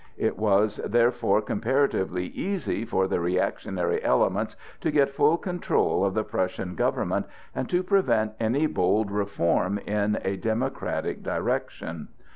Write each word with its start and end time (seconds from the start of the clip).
It 0.17 0.35
was 0.35 0.77
therefore 0.77 1.43
comparatively 1.43 2.25
easy 2.25 2.85
for 2.85 3.07
the 3.07 3.19
reactionary 3.19 4.03
elements 4.03 4.55
to 4.79 4.89
get 4.89 5.11
full 5.13 5.37
control 5.37 6.03
of 6.03 6.15
the 6.15 6.23
Prussian 6.23 6.73
government 6.73 7.27
and 7.53 7.69
to 7.69 7.83
prevent 7.83 8.31
any 8.39 8.65
bold 8.65 9.11
reform 9.11 9.77
in 9.85 10.17
a 10.25 10.37
democratic 10.37 11.21
direction. 11.21 12.07